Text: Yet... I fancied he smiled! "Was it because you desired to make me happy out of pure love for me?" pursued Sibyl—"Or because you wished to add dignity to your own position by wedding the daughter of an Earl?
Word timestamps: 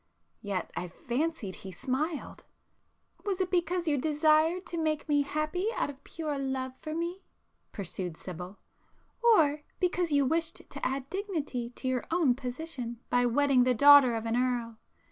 Yet... 0.41 0.71
I 0.75 0.87
fancied 0.87 1.57
he 1.57 1.71
smiled! 1.71 2.43
"Was 3.23 3.39
it 3.39 3.51
because 3.51 3.87
you 3.87 3.99
desired 3.99 4.65
to 4.65 4.77
make 4.81 5.07
me 5.07 5.21
happy 5.21 5.67
out 5.75 5.91
of 5.91 6.03
pure 6.03 6.39
love 6.39 6.75
for 6.75 6.95
me?" 6.95 7.21
pursued 7.71 8.17
Sibyl—"Or 8.17 9.61
because 9.79 10.11
you 10.11 10.25
wished 10.25 10.67
to 10.67 10.83
add 10.83 11.07
dignity 11.11 11.69
to 11.69 11.87
your 11.87 12.03
own 12.09 12.33
position 12.33 12.97
by 13.11 13.27
wedding 13.27 13.63
the 13.63 13.75
daughter 13.75 14.15
of 14.15 14.25
an 14.25 14.35
Earl? 14.35 14.79